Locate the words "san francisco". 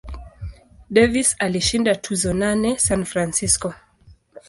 2.85-3.69